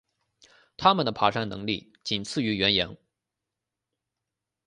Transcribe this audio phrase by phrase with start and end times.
[0.77, 2.97] 它们的爬山能力仅次于羱羊。